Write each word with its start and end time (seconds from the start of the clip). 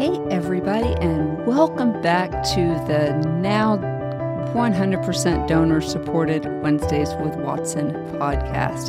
Hey, 0.00 0.18
everybody, 0.30 0.94
and 1.02 1.44
welcome 1.44 2.00
back 2.00 2.30
to 2.54 2.60
the 2.88 3.12
now 3.38 3.76
100% 4.54 5.46
donor 5.46 5.82
supported 5.82 6.46
Wednesdays 6.62 7.10
with 7.16 7.36
Watson 7.36 7.92
podcast. 8.12 8.88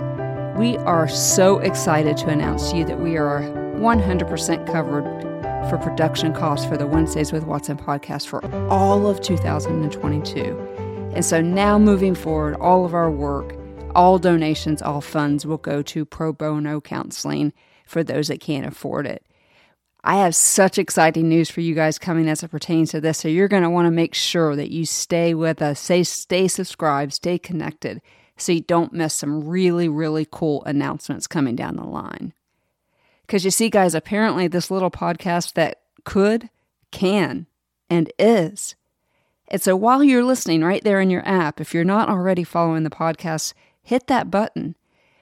We 0.56 0.78
are 0.78 1.10
so 1.10 1.60
excited 1.60 2.16
to 2.16 2.30
announce 2.30 2.72
to 2.72 2.78
you 2.78 2.86
that 2.86 3.02
we 3.02 3.18
are 3.18 3.42
100% 3.42 4.72
covered 4.72 5.04
for 5.70 5.78
production 5.78 6.32
costs 6.32 6.66
for 6.66 6.78
the 6.78 6.88
Wednesdays 6.88 7.34
with 7.34 7.44
Watson 7.44 7.76
podcast 7.76 8.28
for 8.28 8.46
all 8.70 9.06
of 9.06 9.20
2022. 9.20 10.58
And 11.14 11.26
so 11.26 11.42
now 11.42 11.78
moving 11.78 12.16
forward, 12.16 12.56
all 12.62 12.86
of 12.86 12.94
our 12.94 13.12
work, 13.12 13.54
all 13.96 14.18
donations, 14.18 14.82
all 14.82 15.02
funds 15.02 15.46
will 15.46 15.58
go 15.58 15.82
to 15.82 16.06
pro 16.06 16.32
bono 16.32 16.80
counseling 16.80 17.52
for 17.86 18.02
those 18.02 18.30
that 18.30 18.40
can't 18.40 18.66
afford 18.66 19.06
it. 19.06 19.26
I 20.04 20.18
have 20.18 20.34
such 20.34 20.80
exciting 20.80 21.30
news 21.30 21.52
for 21.52 21.62
you 21.62 21.76
guys 21.76 22.00
coming 22.00 22.28
as 22.28 22.42
it 22.42 22.50
pertains 22.50 22.92
to 22.92 23.02
this. 23.02 23.20
So 23.20 23.28
you're 23.28 23.48
going 23.48 23.64
to 23.64 23.70
want 23.70 23.86
to 23.86 23.92
make 23.92 24.16
sure 24.16 24.56
that 24.56 24.72
you 24.72 24.86
stay 24.86 25.34
with 25.34 25.62
us, 25.62 25.80
stay, 25.80 26.04
stay 26.04 26.48
subscribed, 26.48 27.14
stay 27.14 27.38
connected, 27.38 28.02
so 28.36 28.52
you 28.52 28.62
don't 28.62 28.94
miss 28.94 29.14
some 29.14 29.48
really, 29.48 29.88
really 29.88 30.28
cool 30.30 30.64
announcements 30.66 31.28
coming 31.28 31.56
down 31.56 31.76
the 31.76 31.84
line. 31.84 32.34
Because 33.28 33.46
you 33.46 33.52
see, 33.52 33.70
guys, 33.70 33.94
apparently 33.94 34.48
this 34.48 34.72
little 34.72 34.90
podcast 34.90 35.54
that 35.54 35.82
could, 36.04 36.50
can, 36.90 37.46
and 37.90 38.12
is. 38.18 38.76
And 39.48 39.62
so 39.62 39.76
while 39.76 40.04
you're 40.04 40.24
listening 40.24 40.64
right 40.64 40.84
there 40.84 41.00
in 41.00 41.12
your 41.12 41.28
app, 41.28 41.62
if 41.62 41.74
you're 41.74 41.84
not 41.84 42.10
already 42.10 42.44
following 42.44 42.84
the 42.84 42.90
podcast, 42.90 43.54
hit 43.84 44.08
that 44.08 44.32
button. 44.32 44.76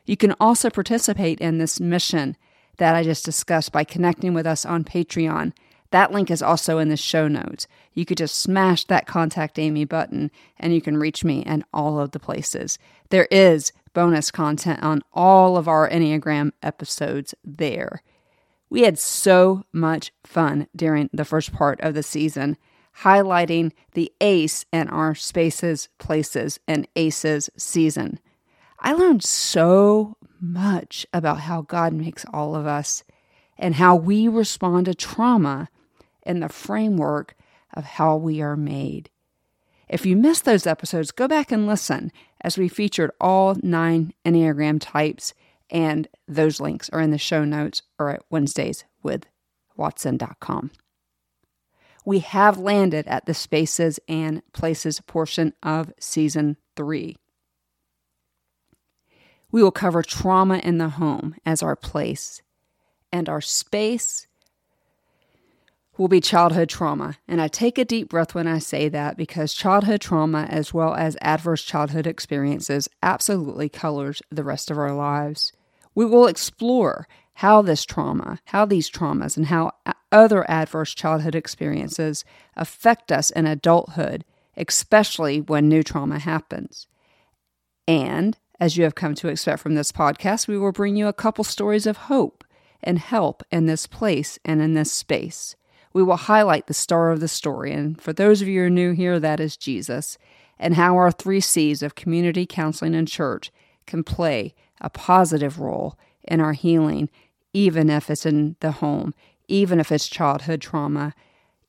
You 0.05 0.15
can 0.15 0.35
also 0.39 0.69
participate 0.69 1.39
in 1.39 1.57
this 1.57 1.79
mission 1.79 2.37
that 2.79 2.95
I 2.95 3.03
just 3.03 3.23
discussed 3.23 3.71
by 3.71 3.83
connecting 3.83 4.33
with 4.33 4.47
us 4.47 4.65
on 4.65 4.83
Patreon. 4.83 5.53
That 5.91 6.11
link 6.11 6.29
is 6.29 6.41
also 6.41 6.77
in 6.77 6.89
the 6.89 6.97
show 6.97 7.27
notes. 7.27 7.67
You 7.93 8.05
could 8.05 8.17
just 8.17 8.35
smash 8.35 8.85
that 8.85 9.07
contact 9.07 9.59
Amy 9.59 9.85
button 9.85 10.31
and 10.57 10.73
you 10.73 10.81
can 10.81 10.97
reach 10.97 11.23
me 11.23 11.41
in 11.41 11.63
all 11.73 11.99
of 11.99 12.11
the 12.11 12.19
places. 12.19 12.77
There 13.09 13.27
is 13.31 13.71
bonus 13.93 14.31
content 14.31 14.83
on 14.83 15.01
all 15.13 15.57
of 15.57 15.67
our 15.67 15.89
Enneagram 15.89 16.51
episodes 16.61 17.33
there. 17.43 18.01
We 18.69 18.81
had 18.83 18.99
so 18.99 19.63
much 19.73 20.11
fun 20.23 20.67
during 20.75 21.09
the 21.11 21.25
first 21.25 21.51
part 21.51 21.81
of 21.81 21.95
the 21.95 22.03
season, 22.03 22.57
highlighting 22.99 23.71
the 23.93 24.11
ace 24.21 24.63
in 24.71 24.87
our 24.89 25.15
spaces, 25.15 25.89
places, 25.97 26.59
and 26.67 26.87
aces 26.95 27.49
season. 27.57 28.19
I 28.79 28.93
learned 28.93 29.23
so 29.23 30.15
much 30.41 31.05
about 31.13 31.41
how 31.41 31.61
God 31.61 31.93
makes 31.93 32.25
all 32.33 32.55
of 32.55 32.65
us 32.65 33.03
and 33.57 33.75
how 33.75 33.95
we 33.95 34.27
respond 34.27 34.85
to 34.85 34.95
trauma 34.95 35.69
in 36.23 36.39
the 36.39 36.49
framework 36.49 37.35
of 37.73 37.83
how 37.83 38.15
we 38.15 38.41
are 38.41 38.57
made. 38.57 39.09
If 39.87 40.05
you 40.05 40.15
missed 40.15 40.45
those 40.45 40.67
episodes, 40.67 41.11
go 41.11 41.27
back 41.27 41.51
and 41.51 41.67
listen 41.67 42.11
as 42.41 42.57
we 42.57 42.67
featured 42.67 43.11
all 43.19 43.57
nine 43.61 44.13
Enneagram 44.23 44.79
types, 44.79 45.33
and 45.69 46.07
those 46.27 46.59
links 46.59 46.89
are 46.89 47.01
in 47.01 47.11
the 47.11 47.17
show 47.17 47.43
notes 47.43 47.81
or 47.97 48.11
at 48.11 48.23
Wednesdays 48.29 48.85
with 49.01 49.25
WednesdaysWithWatson.com. 49.79 50.71
We 52.05 52.19
have 52.19 52.57
landed 52.57 53.07
at 53.07 53.25
the 53.25 53.33
spaces 53.33 53.99
and 54.07 54.41
places 54.53 55.01
portion 55.01 55.53
of 55.61 55.93
season 55.99 56.57
three. 56.75 57.17
We 59.51 59.63
will 59.63 59.71
cover 59.71 60.03
trauma 60.03 60.57
in 60.57 60.77
the 60.77 60.89
home 60.89 61.35
as 61.45 61.63
our 61.63 61.75
place, 61.75 62.41
and 63.11 63.27
our 63.27 63.41
space 63.41 64.27
will 65.97 66.07
be 66.07 66.21
childhood 66.21 66.69
trauma. 66.69 67.17
And 67.27 67.41
I 67.41 67.49
take 67.49 67.77
a 67.77 67.85
deep 67.85 68.09
breath 68.09 68.33
when 68.33 68.47
I 68.47 68.59
say 68.59 68.87
that 68.89 69.17
because 69.17 69.53
childhood 69.53 70.01
trauma, 70.01 70.47
as 70.49 70.73
well 70.73 70.95
as 70.95 71.17
adverse 71.21 71.63
childhood 71.63 72.07
experiences, 72.07 72.87
absolutely 73.03 73.69
colors 73.69 74.21
the 74.31 74.43
rest 74.43 74.71
of 74.71 74.77
our 74.77 74.93
lives. 74.93 75.51
We 75.93 76.05
will 76.05 76.27
explore 76.27 77.07
how 77.33 77.61
this 77.61 77.85
trauma, 77.85 78.39
how 78.45 78.65
these 78.65 78.89
traumas, 78.89 79.35
and 79.35 79.47
how 79.47 79.71
other 80.11 80.49
adverse 80.49 80.93
childhood 80.93 81.35
experiences 81.35 82.23
affect 82.55 83.11
us 83.11 83.29
in 83.29 83.45
adulthood, 83.45 84.23
especially 84.55 85.41
when 85.41 85.67
new 85.67 85.83
trauma 85.83 86.19
happens. 86.19 86.87
And 87.87 88.37
as 88.59 88.77
you 88.77 88.83
have 88.83 88.95
come 88.95 89.15
to 89.15 89.27
expect 89.27 89.61
from 89.61 89.75
this 89.75 89.91
podcast, 89.91 90.47
we 90.47 90.57
will 90.57 90.71
bring 90.71 90.95
you 90.95 91.07
a 91.07 91.13
couple 91.13 91.43
stories 91.43 91.87
of 91.87 91.97
hope 91.97 92.43
and 92.83 92.99
help 92.99 93.43
in 93.51 93.65
this 93.65 93.87
place 93.87 94.37
and 94.43 94.61
in 94.61 94.73
this 94.73 94.91
space. 94.91 95.55
We 95.93 96.03
will 96.03 96.17
highlight 96.17 96.67
the 96.67 96.73
star 96.73 97.11
of 97.11 97.19
the 97.19 97.27
story, 97.27 97.71
and 97.71 97.99
for 97.99 98.13
those 98.13 98.41
of 98.41 98.47
you 98.47 98.61
who 98.61 98.67
are 98.67 98.69
new 98.69 98.91
here, 98.91 99.19
that 99.19 99.39
is 99.39 99.57
Jesus, 99.57 100.17
and 100.59 100.75
how 100.75 100.95
our 100.95 101.11
three 101.11 101.39
C's 101.39 101.81
of 101.81 101.95
community, 101.95 102.45
counseling, 102.45 102.93
and 102.95 103.07
church 103.07 103.51
can 103.87 104.03
play 104.03 104.53
a 104.81 104.89
positive 104.89 105.59
role 105.59 105.97
in 106.23 106.41
our 106.41 106.53
healing, 106.53 107.09
even 107.53 107.89
if 107.89 108.09
it's 108.09 108.25
in 108.25 108.55
the 108.59 108.73
home, 108.73 109.13
even 109.47 109.79
if 109.79 109.91
it's 109.91 110.07
childhood 110.07 110.61
trauma, 110.61 111.13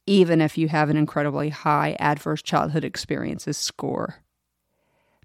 even 0.06 0.40
if 0.40 0.58
you 0.58 0.68
have 0.68 0.90
an 0.90 0.96
incredibly 0.96 1.48
high 1.48 1.96
adverse 1.98 2.42
childhood 2.42 2.84
experiences 2.84 3.56
score. 3.56 4.16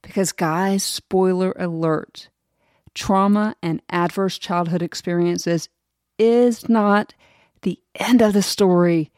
Because, 0.05 0.31
guys, 0.31 0.83
spoiler 0.83 1.51
alert 1.57 2.29
trauma 2.93 3.55
and 3.61 3.81
adverse 3.89 4.38
childhood 4.38 4.81
experiences 4.81 5.67
is 6.17 6.69
not 6.69 7.13
the 7.63 7.79
end 7.95 8.21
of 8.21 8.33
the 8.33 8.43
story. 8.43 9.11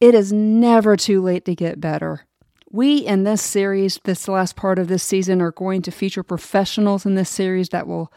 It 0.00 0.14
is 0.14 0.32
never 0.32 0.96
too 0.96 1.22
late 1.22 1.44
to 1.46 1.54
get 1.54 1.80
better. 1.80 2.26
We, 2.70 2.98
in 2.98 3.22
this 3.22 3.40
series, 3.40 4.00
this 4.04 4.26
last 4.26 4.56
part 4.56 4.80
of 4.80 4.88
this 4.88 5.04
season, 5.04 5.40
are 5.40 5.52
going 5.52 5.80
to 5.82 5.92
feature 5.92 6.24
professionals 6.24 7.06
in 7.06 7.14
this 7.14 7.30
series 7.30 7.68
that 7.68 7.86
will 7.86 8.12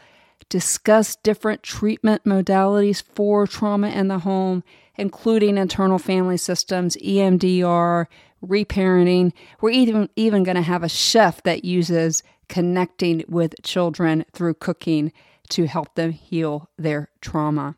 discuss 0.48 1.14
different 1.14 1.62
treatment 1.62 2.24
modalities 2.24 3.00
for 3.02 3.46
trauma 3.46 3.88
in 3.88 4.08
the 4.08 4.18
home, 4.18 4.64
including 4.96 5.56
internal 5.56 5.98
family 5.98 6.36
systems, 6.36 6.96
EMDR, 6.96 8.06
reparenting. 8.44 9.32
We're 9.60 9.70
even, 9.70 10.08
even 10.16 10.42
going 10.44 10.56
to 10.56 10.62
have 10.62 10.82
a 10.82 10.88
chef 10.88 11.42
that 11.42 11.64
uses 11.64 12.22
connecting 12.48 13.24
with 13.28 13.54
children 13.62 14.24
through 14.32 14.54
cooking 14.54 15.12
to 15.50 15.66
help 15.66 15.94
them 15.94 16.12
heal 16.12 16.68
their 16.78 17.10
trauma. 17.20 17.76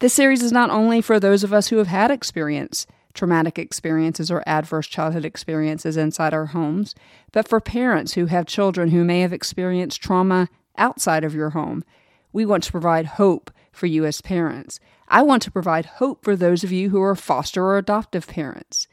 This 0.00 0.14
series 0.14 0.42
is 0.42 0.52
not 0.52 0.70
only 0.70 1.00
for 1.00 1.20
those 1.20 1.44
of 1.44 1.52
us 1.52 1.68
who 1.68 1.76
have 1.76 1.86
had 1.86 2.10
experience, 2.10 2.86
traumatic 3.12 3.58
experiences 3.58 4.30
or 4.30 4.42
adverse 4.46 4.86
childhood 4.86 5.24
experiences 5.24 5.96
inside 5.96 6.32
our 6.32 6.46
homes, 6.46 6.94
but 7.32 7.48
for 7.48 7.60
parents 7.60 8.14
who 8.14 8.26
have 8.26 8.46
children 8.46 8.90
who 8.90 9.04
may 9.04 9.20
have 9.20 9.32
experienced 9.32 10.00
trauma 10.00 10.48
outside 10.78 11.24
of 11.24 11.34
your 11.34 11.50
home. 11.50 11.84
We 12.32 12.46
want 12.46 12.64
to 12.64 12.72
provide 12.72 13.06
hope 13.06 13.50
for 13.72 13.86
you 13.86 14.04
as 14.04 14.20
parents. 14.20 14.80
I 15.08 15.22
want 15.22 15.42
to 15.42 15.50
provide 15.50 15.86
hope 15.86 16.24
for 16.24 16.36
those 16.36 16.62
of 16.62 16.72
you 16.72 16.90
who 16.90 17.02
are 17.02 17.16
foster 17.16 17.64
or 17.64 17.76
adoptive 17.78 18.26
parents. 18.26 18.86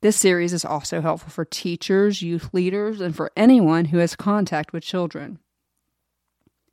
This 0.00 0.16
series 0.16 0.52
is 0.52 0.64
also 0.64 1.00
helpful 1.00 1.30
for 1.30 1.44
teachers, 1.44 2.22
youth 2.22 2.50
leaders, 2.52 3.00
and 3.00 3.16
for 3.16 3.32
anyone 3.36 3.86
who 3.86 3.98
has 3.98 4.14
contact 4.14 4.72
with 4.72 4.84
children. 4.84 5.40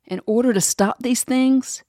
In 0.04 0.20
order 0.26 0.52
to 0.52 0.60
stop 0.60 0.98
these 1.00 1.24
things, 1.24 1.82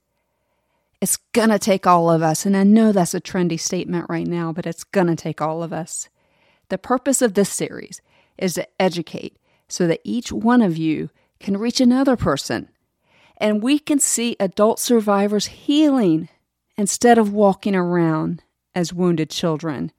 it's 1.00 1.20
to 1.34 1.60
take 1.60 1.86
all 1.86 2.10
of 2.10 2.24
us. 2.24 2.48
And 2.48 2.58
I 2.58 2.64
know 2.64 2.92
that's 2.92 3.14
a 3.14 3.22
trendy 3.22 3.60
statement 3.60 4.08
right 4.10 4.26
now, 4.26 4.52
but 4.52 4.66
it's 4.66 4.84
to 4.84 5.16
take 5.16 5.40
all 5.40 5.62
of 5.62 5.72
us. 5.72 6.10
The 6.70 6.80
purpose 6.80 7.22
of 7.22 7.36
this 7.36 7.52
series 7.52 8.02
is 8.40 8.56
to 8.56 8.68
educate 8.82 9.38
so 9.68 9.86
that 9.86 10.02
each 10.04 10.32
one 10.32 10.64
of 10.64 10.76
you 10.76 11.12
can 11.40 11.58
reach 11.58 11.80
another 11.80 12.16
person. 12.16 12.70
And 13.38 13.62
we 13.62 13.78
can 13.78 14.00
see 14.00 14.36
adult 14.40 14.80
survivors 14.80 15.46
healing 15.46 16.30
instead 16.76 17.20
of 17.20 17.32
walking 17.32 17.76
around 17.76 18.42
as 18.74 18.92
wounded 18.92 19.30
children 19.30 19.92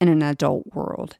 in 0.00 0.08
an 0.08 0.22
adult 0.22 0.66
world. 0.74 1.16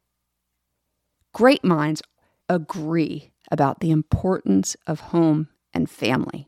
Great 1.33 1.65
minds 1.65 2.03
agree 2.49 3.33
about 3.51 3.81
the 3.81 3.91
importance 3.91 4.77
of 4.87 5.01
home 5.01 5.49
and 5.73 5.91
family. 5.91 6.47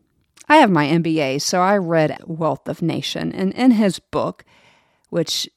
I 0.48 0.56
have 0.56 0.70
my 0.70 0.86
MBA, 0.86 1.42
so 1.42 1.60
I 1.60 1.76
read 1.76 2.18
Wealth 2.24 2.68
of 2.68 2.82
Nation, 2.82 3.32
and 3.32 3.52
in 3.54 3.72
his 3.72 3.98
book, 3.98 4.44
which 5.10 5.48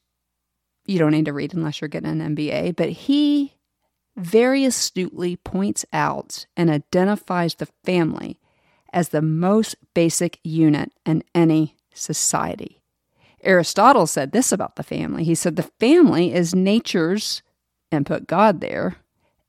you 0.86 0.98
don't 0.98 1.12
need 1.12 1.25
to 1.25 1.33
read 1.33 1.54
unless 1.54 1.81
you're 1.81 1.88
getting 1.88 2.19
an 2.19 2.36
MBA, 2.36 2.75
but 2.75 2.89
he 2.89 3.54
very 4.18 4.66
astutely 4.66 5.36
points 5.36 5.86
out 5.94 6.48
and 6.57 6.69
identifies 6.69 7.56
the 7.56 7.68
family 7.83 8.39
as 8.92 9.10
the 9.10 9.21
most 9.21 9.75
basic 9.94 10.39
unit 10.44 10.92
in 11.06 11.24
any 11.36 11.77
society. 11.94 12.79
Aristotle 13.44 14.08
said 14.08 14.32
this 14.32 14.52
about 14.52 14.76
the 14.76 14.84
family. 14.84 15.24
He 15.24 15.36
said, 15.36 15.56
The 15.56 15.72
family 15.80 16.34
is 16.34 16.56
nature's, 16.56 17.42
and 17.92 18.06
put 18.06 18.28
God 18.28 18.62
there, 18.62 18.98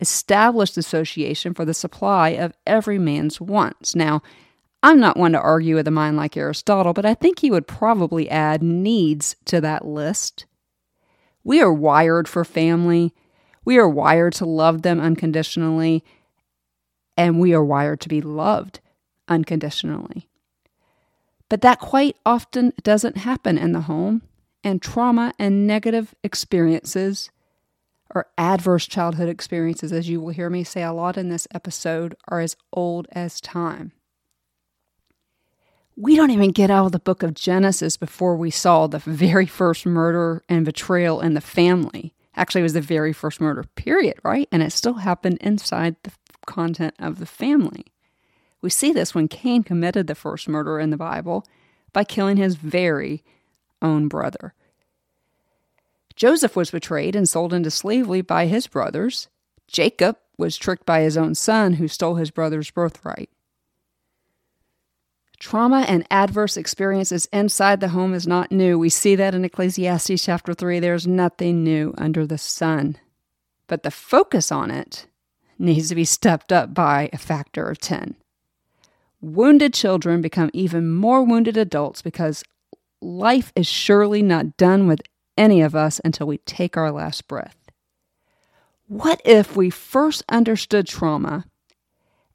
established 0.00 0.78
association 0.78 1.54
for 1.54 1.64
the 1.64 1.74
supply 1.74 2.30
of 2.30 2.54
every 2.66 2.98
man's 2.98 3.40
wants. 3.40 3.94
Now, 3.94 4.22
I'm 4.82 5.00
not 5.00 5.18
one 5.18 5.32
to 5.32 5.40
argue 5.40 5.74
with 5.76 5.88
a 5.88 5.92
mind 5.92 6.16
like 6.16 6.36
Aristotle, 6.36 6.94
but 6.94 7.04
I 7.06 7.14
think 7.14 7.40
he 7.40 7.50
would 7.50 7.66
probably 7.66 8.30
add 8.30 8.62
needs 8.62 9.36
to 9.46 9.60
that 9.60 9.86
list 9.86 10.46
We 11.44 11.60
are 11.62 11.72
wired 11.72 12.28
for 12.28 12.44
family. 12.44 13.14
We 13.64 13.78
are 13.78 13.88
wired 13.88 14.34
to 14.34 14.46
love 14.46 14.82
them 14.82 15.00
unconditionally. 15.00 16.04
And 17.16 17.40
we 17.40 17.54
are 17.54 17.64
wired 17.64 18.00
to 18.02 18.08
be 18.08 18.22
loved 18.22 18.80
unconditionally. 19.28 20.29
But 21.50 21.60
that 21.60 21.80
quite 21.80 22.16
often 22.24 22.72
doesn't 22.82 23.18
happen 23.18 23.58
in 23.58 23.72
the 23.72 23.82
home, 23.82 24.22
and 24.64 24.80
trauma 24.80 25.34
and 25.38 25.66
negative 25.66 26.14
experiences 26.24 27.30
or 28.14 28.26
adverse 28.38 28.86
childhood 28.86 29.28
experiences, 29.28 29.92
as 29.92 30.08
you 30.08 30.20
will 30.20 30.32
hear 30.32 30.48
me 30.48 30.64
say 30.64 30.82
a 30.82 30.92
lot 30.92 31.16
in 31.16 31.28
this 31.28 31.46
episode, 31.52 32.14
are 32.28 32.40
as 32.40 32.56
old 32.72 33.06
as 33.12 33.40
time. 33.40 33.92
We 35.96 36.16
don't 36.16 36.30
even 36.30 36.50
get 36.50 36.70
out 36.70 36.86
of 36.86 36.92
the 36.92 36.98
book 36.98 37.22
of 37.22 37.34
Genesis 37.34 37.96
before 37.96 38.36
we 38.36 38.50
saw 38.50 38.86
the 38.86 38.98
very 38.98 39.46
first 39.46 39.84
murder 39.84 40.42
and 40.48 40.64
betrayal 40.64 41.20
in 41.20 41.34
the 41.34 41.40
family. 41.40 42.14
Actually, 42.36 42.60
it 42.60 42.64
was 42.64 42.72
the 42.72 42.80
very 42.80 43.12
first 43.12 43.40
murder, 43.40 43.64
period, 43.74 44.14
right? 44.24 44.48
And 44.50 44.62
it 44.62 44.72
still 44.72 44.94
happened 44.94 45.38
inside 45.40 45.96
the 46.04 46.12
content 46.46 46.94
of 46.98 47.18
the 47.18 47.26
family. 47.26 47.86
We 48.62 48.70
see 48.70 48.92
this 48.92 49.14
when 49.14 49.28
Cain 49.28 49.62
committed 49.62 50.06
the 50.06 50.14
first 50.14 50.48
murder 50.48 50.78
in 50.78 50.90
the 50.90 50.96
Bible 50.96 51.46
by 51.92 52.04
killing 52.04 52.36
his 52.36 52.56
very 52.56 53.24
own 53.80 54.08
brother. 54.08 54.54
Joseph 56.14 56.54
was 56.54 56.70
betrayed 56.70 57.16
and 57.16 57.28
sold 57.28 57.54
into 57.54 57.70
slavery 57.70 58.20
by 58.20 58.46
his 58.46 58.66
brothers. 58.66 59.28
Jacob 59.66 60.18
was 60.36 60.56
tricked 60.56 60.84
by 60.84 61.00
his 61.00 61.16
own 61.16 61.34
son, 61.34 61.74
who 61.74 61.88
stole 61.88 62.16
his 62.16 62.30
brother's 62.30 62.70
birthright. 62.70 63.30
Trauma 65.38 65.86
and 65.88 66.06
adverse 66.10 66.58
experiences 66.58 67.26
inside 67.32 67.80
the 67.80 67.88
home 67.88 68.12
is 68.12 68.26
not 68.26 68.52
new. 68.52 68.78
We 68.78 68.90
see 68.90 69.16
that 69.16 69.34
in 69.34 69.44
Ecclesiastes 69.44 70.22
chapter 70.22 70.52
3. 70.52 70.80
There's 70.80 71.06
nothing 71.06 71.64
new 71.64 71.94
under 71.96 72.26
the 72.26 72.36
sun. 72.36 72.98
But 73.66 73.82
the 73.82 73.90
focus 73.90 74.52
on 74.52 74.70
it 74.70 75.06
needs 75.58 75.88
to 75.88 75.94
be 75.94 76.04
stepped 76.04 76.52
up 76.52 76.74
by 76.74 77.08
a 77.12 77.18
factor 77.18 77.70
of 77.70 77.78
10. 77.78 78.16
Wounded 79.20 79.74
children 79.74 80.22
become 80.22 80.50
even 80.52 80.90
more 80.90 81.22
wounded 81.22 81.56
adults 81.56 82.00
because 82.00 82.42
life 83.02 83.52
is 83.54 83.66
surely 83.66 84.22
not 84.22 84.56
done 84.56 84.86
with 84.86 85.02
any 85.36 85.60
of 85.60 85.74
us 85.74 86.00
until 86.04 86.26
we 86.26 86.38
take 86.38 86.76
our 86.76 86.90
last 86.90 87.28
breath. 87.28 87.56
What 88.86 89.20
if 89.24 89.56
we 89.56 89.70
first 89.70 90.22
understood 90.28 90.86
trauma 90.86 91.44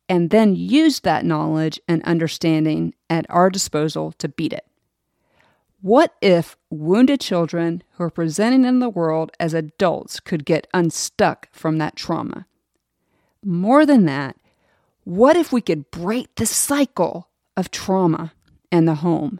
and 0.07 0.29
then 0.29 0.55
used 0.55 1.03
that 1.03 1.25
knowledge 1.25 1.79
and 1.87 2.03
understanding 2.03 2.93
at 3.09 3.25
our 3.29 3.49
disposal 3.49 4.11
to 4.13 4.29
beat 4.29 4.53
it? 4.53 4.65
What 5.81 6.15
if 6.21 6.55
wounded 6.69 7.19
children 7.19 7.83
who 7.93 8.05
are 8.05 8.09
presenting 8.09 8.65
in 8.65 8.79
the 8.79 8.89
world 8.89 9.31
as 9.39 9.53
adults 9.53 10.19
could 10.19 10.45
get 10.45 10.67
unstuck 10.73 11.47
from 11.51 11.77
that 11.77 11.95
trauma? 11.95 12.47
More 13.43 13.85
than 13.85 14.05
that, 14.05 14.35
what 15.05 15.37
if 15.37 15.53
we 15.53 15.61
could 15.61 15.89
break 15.91 16.35
the 16.35 16.45
cycle 16.45 17.29
of 17.55 17.71
trauma 17.71 18.33
and 18.71 18.87
the 18.87 18.95
home? 18.95 19.39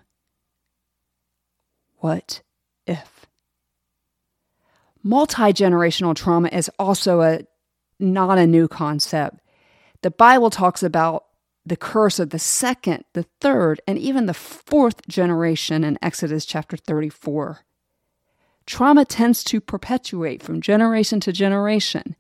What 1.98 2.42
if? 2.86 3.26
Multi 5.04 5.54
generational 5.54 6.16
trauma 6.16 6.50
is 6.50 6.70
also 6.80 7.22
a 7.22 7.42
not 8.00 8.38
a 8.38 8.48
new 8.48 8.68
concept. 8.68 9.40
The 10.02 10.12
Bible 10.12 10.50
talks 10.50 10.84
about 10.84 11.26
the 11.66 11.76
curse 11.76 12.20
of 12.20 12.30
the 12.30 12.40
second, 12.40 13.04
the 13.14 13.26
third, 13.42 13.82
and 13.88 13.98
even 13.98 14.28
the 14.28 14.34
fourth 14.36 15.08
generation 15.08 15.84
in 15.84 15.98
Exodus 16.02 16.46
chapter 16.46 16.78
34. 16.78 17.62
Trauma 18.68 19.04
tends 19.04 19.44
to 19.46 19.60
perpetuate 19.60 20.44
from 20.44 20.62
generation 20.62 21.20
to 21.22 21.32
generation. 21.32 22.16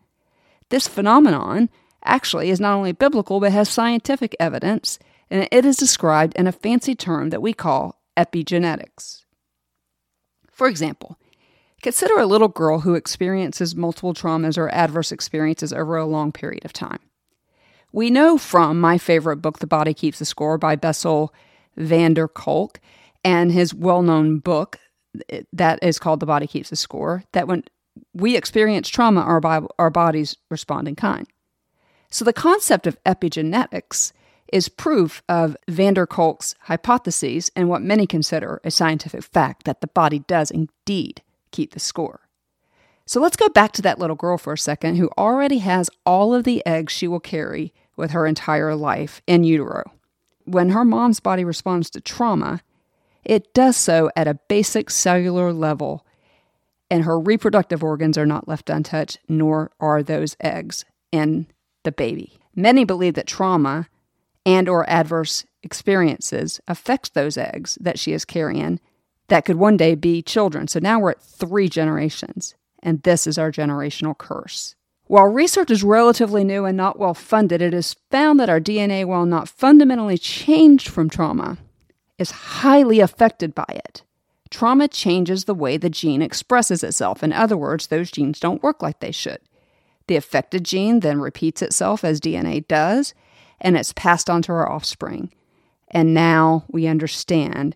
This 0.69 0.87
phenomenon 0.87 1.69
actually 2.05 2.49
is 2.49 2.59
not 2.59 2.75
only 2.75 2.91
biblical 2.91 3.39
but 3.39 3.51
has 3.51 3.69
scientific 3.69 4.35
evidence, 4.39 4.99
and 5.29 5.47
it 5.51 5.65
is 5.65 5.77
described 5.77 6.35
in 6.35 6.47
a 6.47 6.51
fancy 6.51 6.95
term 6.95 7.29
that 7.29 7.41
we 7.41 7.53
call 7.53 8.01
epigenetics. 8.17 9.25
For 10.51 10.67
example, 10.67 11.17
consider 11.81 12.17
a 12.17 12.25
little 12.25 12.47
girl 12.47 12.79
who 12.79 12.95
experiences 12.95 13.75
multiple 13.75 14.13
traumas 14.13 14.57
or 14.57 14.69
adverse 14.69 15.11
experiences 15.11 15.73
over 15.73 15.97
a 15.97 16.05
long 16.05 16.31
period 16.31 16.63
of 16.63 16.73
time. 16.73 16.99
We 17.91 18.09
know 18.09 18.37
from 18.37 18.79
my 18.79 18.97
favorite 18.97 19.37
book, 19.37 19.59
The 19.59 19.67
Body 19.67 19.93
Keeps 19.93 20.19
the 20.19 20.25
Score 20.25 20.57
by 20.57 20.75
Bessel 20.75 21.33
van 21.77 22.13
der 22.13 22.27
Kolk, 22.27 22.79
and 23.23 23.51
his 23.51 23.73
well 23.73 24.01
known 24.01 24.39
book 24.39 24.79
eh, 25.29 25.41
that 25.53 25.79
is 25.81 25.99
called 25.99 26.19
The 26.19 26.25
Body 26.25 26.47
Keeps 26.47 26.69
the 26.69 26.75
Score, 26.75 27.23
that 27.33 27.47
when 27.47 27.63
we 28.13 28.35
experience 28.35 28.89
trauma, 28.89 29.21
our, 29.21 29.41
our 29.79 29.89
bodies 29.89 30.37
respond 30.49 30.87
in 30.87 30.95
kind. 30.95 31.27
So 32.15 32.23
the 32.23 32.31
concept 32.31 32.87
of 32.87 32.97
epigenetics 33.03 34.13
is 34.53 34.69
proof 34.69 35.21
of 35.27 35.57
van 35.67 35.95
der 35.95 36.05
Kolk's 36.05 36.55
hypotheses 36.61 37.51
and 37.57 37.67
what 37.67 37.81
many 37.81 38.07
consider 38.07 38.61
a 38.63 38.71
scientific 38.71 39.21
fact 39.21 39.65
that 39.65 39.81
the 39.81 39.87
body 39.87 40.19
does 40.19 40.49
indeed 40.49 41.21
keep 41.51 41.73
the 41.73 41.79
score. 41.81 42.21
So 43.05 43.19
let's 43.19 43.35
go 43.35 43.49
back 43.49 43.73
to 43.73 43.81
that 43.81 43.99
little 43.99 44.15
girl 44.15 44.37
for 44.37 44.53
a 44.53 44.57
second 44.57 44.95
who 44.95 45.09
already 45.17 45.57
has 45.57 45.89
all 46.05 46.33
of 46.33 46.45
the 46.45 46.65
eggs 46.65 46.93
she 46.93 47.05
will 47.05 47.19
carry 47.19 47.73
with 47.97 48.11
her 48.11 48.25
entire 48.25 48.77
life 48.77 49.21
in 49.27 49.43
utero. 49.43 49.83
When 50.45 50.69
her 50.69 50.85
mom's 50.85 51.19
body 51.19 51.43
responds 51.43 51.89
to 51.89 51.99
trauma, 51.99 52.61
it 53.25 53.53
does 53.53 53.75
so 53.75 54.09
at 54.15 54.25
a 54.25 54.39
basic 54.47 54.89
cellular 54.89 55.51
level, 55.51 56.05
and 56.89 57.03
her 57.03 57.19
reproductive 57.19 57.83
organs 57.83 58.17
are 58.17 58.25
not 58.25 58.47
left 58.47 58.69
untouched, 58.69 59.19
nor 59.27 59.71
are 59.81 60.01
those 60.01 60.37
eggs 60.39 60.85
in 61.11 61.47
the 61.85 61.91
baby. 61.91 62.37
Many 62.55 62.83
believe 62.83 63.13
that 63.13 63.27
trauma 63.27 63.87
and 64.45 64.69
or 64.69 64.87
adverse 64.89 65.45
experiences 65.63 66.59
affects 66.67 67.09
those 67.09 67.37
eggs 67.37 67.77
that 67.81 67.97
she 67.97 68.11
is 68.11 68.25
carrying 68.25 68.79
that 69.27 69.45
could 69.45 69.55
one 69.55 69.77
day 69.77 69.95
be 69.95 70.21
children. 70.21 70.67
So 70.67 70.79
now 70.79 70.99
we're 70.99 71.11
at 71.11 71.21
3 71.21 71.67
generations 71.69 72.53
and 72.83 73.01
this 73.01 73.25
is 73.25 73.37
our 73.37 73.51
generational 73.51 74.17
curse. 74.17 74.75
While 75.07 75.25
research 75.25 75.71
is 75.71 75.83
relatively 75.83 76.43
new 76.43 76.65
and 76.65 76.77
not 76.77 76.99
well 76.99 77.13
funded, 77.13 77.61
it 77.61 77.73
is 77.73 77.95
found 78.11 78.39
that 78.39 78.49
our 78.49 78.59
DNA, 78.59 79.05
while 79.05 79.25
not 79.25 79.49
fundamentally 79.49 80.17
changed 80.17 80.87
from 80.87 81.09
trauma, 81.09 81.57
is 82.17 82.31
highly 82.31 82.99
affected 82.99 83.53
by 83.55 83.65
it. 83.69 84.03
Trauma 84.49 84.87
changes 84.87 85.45
the 85.45 85.53
way 85.53 85.77
the 85.77 85.89
gene 85.89 86.21
expresses 86.21 86.83
itself. 86.83 87.23
In 87.23 87.33
other 87.33 87.57
words, 87.57 87.87
those 87.87 88.11
genes 88.11 88.39
don't 88.39 88.63
work 88.63 88.81
like 88.81 88.99
they 88.99 89.11
should. 89.11 89.39
The 90.07 90.15
affected 90.15 90.63
gene 90.63 90.99
then 90.99 91.19
repeats 91.19 91.61
itself 91.61 92.03
as 92.03 92.19
DNA 92.19 92.67
does, 92.67 93.13
and 93.59 93.75
it's 93.75 93.93
passed 93.93 94.29
on 94.29 94.41
to 94.43 94.51
our 94.51 94.71
offspring. 94.71 95.31
And 95.89 96.13
now 96.13 96.65
we 96.69 96.87
understand 96.87 97.75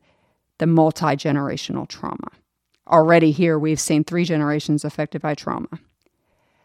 the 0.58 0.68
multi 0.68 1.16
generational 1.16 1.88
trauma. 1.88 2.32
Already 2.88 3.32
here, 3.32 3.58
we've 3.58 3.80
seen 3.80 4.04
three 4.04 4.26
generations 4.26 4.84
affected 4.84 5.22
by 5.22 5.36
trauma. 5.36 5.70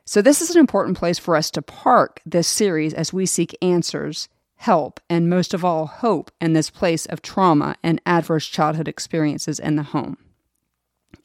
So, 0.06 0.20
this 0.20 0.42
is 0.42 0.50
an 0.50 0.60
important 0.60 0.98
place 0.98 1.18
for 1.18 1.34
us 1.34 1.50
to 1.52 1.62
park 1.62 2.20
this 2.26 2.48
series 2.48 2.92
as 2.92 3.12
we 3.12 3.24
seek 3.24 3.56
answers, 3.62 4.28
help, 4.56 5.00
and 5.08 5.30
most 5.30 5.54
of 5.54 5.64
all, 5.64 5.86
hope 5.86 6.30
in 6.40 6.52
this 6.52 6.68
place 6.68 7.06
of 7.06 7.22
trauma 7.22 7.76
and 7.82 8.02
adverse 8.04 8.46
childhood 8.46 8.88
experiences 8.88 9.58
in 9.58 9.76
the 9.76 9.82
home. 9.82 10.18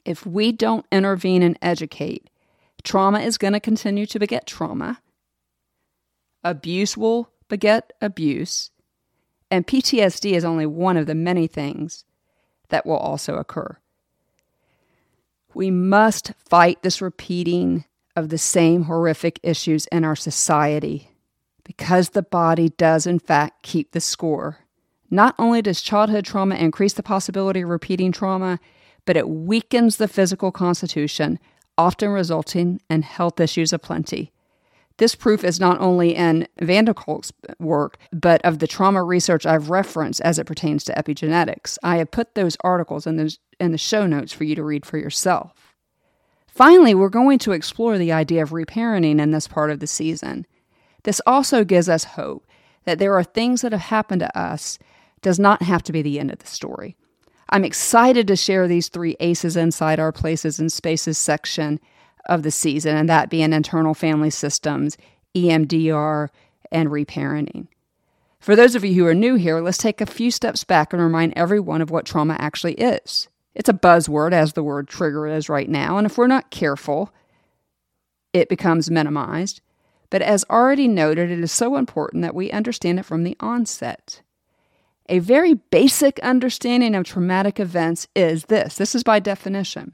If 0.04 0.24
we 0.24 0.50
don't 0.52 0.86
intervene 0.90 1.42
and 1.42 1.58
educate, 1.60 2.29
Trauma 2.82 3.20
is 3.20 3.38
going 3.38 3.52
to 3.52 3.60
continue 3.60 4.06
to 4.06 4.18
beget 4.18 4.46
trauma. 4.46 5.00
Abuse 6.42 6.96
will 6.96 7.30
beget 7.48 7.92
abuse. 8.00 8.70
And 9.50 9.66
PTSD 9.66 10.32
is 10.32 10.44
only 10.44 10.66
one 10.66 10.96
of 10.96 11.06
the 11.06 11.14
many 11.14 11.46
things 11.46 12.04
that 12.68 12.86
will 12.86 12.96
also 12.96 13.36
occur. 13.36 13.78
We 15.52 15.70
must 15.70 16.32
fight 16.36 16.82
this 16.82 17.02
repeating 17.02 17.84
of 18.14 18.28
the 18.28 18.38
same 18.38 18.84
horrific 18.84 19.40
issues 19.42 19.86
in 19.86 20.04
our 20.04 20.16
society 20.16 21.10
because 21.64 22.10
the 22.10 22.22
body 22.22 22.70
does, 22.70 23.06
in 23.06 23.18
fact, 23.18 23.62
keep 23.62 23.92
the 23.92 24.00
score. 24.00 24.58
Not 25.10 25.34
only 25.38 25.60
does 25.60 25.80
childhood 25.80 26.24
trauma 26.24 26.54
increase 26.54 26.92
the 26.92 27.02
possibility 27.02 27.62
of 27.62 27.68
repeating 27.68 28.12
trauma, 28.12 28.60
but 29.04 29.16
it 29.16 29.28
weakens 29.28 29.96
the 29.96 30.08
physical 30.08 30.52
constitution 30.52 31.38
often 31.80 32.10
resulting 32.10 32.78
in 32.90 33.00
health 33.00 33.40
issues 33.40 33.72
aplenty. 33.72 34.32
This 34.98 35.14
proof 35.14 35.44
is 35.44 35.58
not 35.58 35.80
only 35.80 36.14
in 36.14 36.46
van 36.60 36.84
der 36.84 36.92
Kolk's 36.92 37.32
work, 37.58 37.96
but 38.12 38.44
of 38.44 38.58
the 38.58 38.66
trauma 38.66 39.02
research 39.02 39.46
I've 39.46 39.70
referenced 39.70 40.20
as 40.20 40.38
it 40.38 40.46
pertains 40.46 40.84
to 40.84 40.92
epigenetics. 40.92 41.78
I 41.82 41.96
have 41.96 42.10
put 42.10 42.34
those 42.34 42.58
articles 42.62 43.06
in 43.06 43.16
the, 43.16 43.34
in 43.58 43.72
the 43.72 43.78
show 43.78 44.06
notes 44.06 44.30
for 44.34 44.44
you 44.44 44.54
to 44.56 44.62
read 44.62 44.84
for 44.84 44.98
yourself. 44.98 45.74
Finally, 46.46 46.94
we're 46.94 47.08
going 47.08 47.38
to 47.38 47.52
explore 47.52 47.96
the 47.96 48.12
idea 48.12 48.42
of 48.42 48.50
reparenting 48.50 49.18
in 49.18 49.30
this 49.30 49.48
part 49.48 49.70
of 49.70 49.80
the 49.80 49.86
season. 49.86 50.46
This 51.04 51.22
also 51.24 51.64
gives 51.64 51.88
us 51.88 52.04
hope 52.04 52.46
that 52.84 52.98
there 52.98 53.14
are 53.14 53.24
things 53.24 53.62
that 53.62 53.72
have 53.72 53.80
happened 53.80 54.20
to 54.20 54.38
us 54.38 54.78
does 55.22 55.38
not 55.38 55.62
have 55.62 55.82
to 55.84 55.92
be 55.92 56.02
the 56.02 56.20
end 56.20 56.30
of 56.30 56.40
the 56.40 56.46
story. 56.46 56.94
I'm 57.50 57.64
excited 57.64 58.28
to 58.28 58.36
share 58.36 58.68
these 58.68 58.88
three 58.88 59.16
ACEs 59.18 59.56
inside 59.56 59.98
our 59.98 60.12
places 60.12 60.60
and 60.60 60.72
spaces 60.72 61.18
section 61.18 61.80
of 62.26 62.44
the 62.44 62.50
season, 62.50 62.96
and 62.96 63.08
that 63.08 63.28
being 63.28 63.52
internal 63.52 63.92
family 63.92 64.30
systems, 64.30 64.96
EMDR, 65.34 66.28
and 66.70 66.88
reparenting. 66.88 67.66
For 68.38 68.54
those 68.54 68.74
of 68.74 68.84
you 68.84 68.94
who 68.94 69.06
are 69.06 69.14
new 69.14 69.34
here, 69.34 69.60
let's 69.60 69.78
take 69.78 70.00
a 70.00 70.06
few 70.06 70.30
steps 70.30 70.64
back 70.64 70.92
and 70.92 71.02
remind 71.02 71.34
everyone 71.34 71.82
of 71.82 71.90
what 71.90 72.06
trauma 72.06 72.36
actually 72.38 72.74
is. 72.74 73.28
It's 73.54 73.68
a 73.68 73.74
buzzword, 73.74 74.32
as 74.32 74.52
the 74.52 74.62
word 74.62 74.86
trigger 74.86 75.26
is 75.26 75.48
right 75.48 75.68
now, 75.68 75.98
and 75.98 76.06
if 76.06 76.16
we're 76.16 76.28
not 76.28 76.50
careful, 76.50 77.12
it 78.32 78.48
becomes 78.48 78.90
minimized. 78.90 79.60
But 80.08 80.22
as 80.22 80.44
already 80.48 80.88
noted, 80.88 81.30
it 81.30 81.40
is 81.40 81.52
so 81.52 81.76
important 81.76 82.22
that 82.22 82.34
we 82.34 82.50
understand 82.50 83.00
it 83.00 83.04
from 83.04 83.24
the 83.24 83.36
onset. 83.40 84.22
A 85.10 85.18
very 85.18 85.54
basic 85.54 86.20
understanding 86.20 86.94
of 86.94 87.04
traumatic 87.04 87.58
events 87.58 88.06
is 88.14 88.44
this 88.44 88.76
this 88.76 88.94
is 88.94 89.02
by 89.02 89.18
definition 89.18 89.92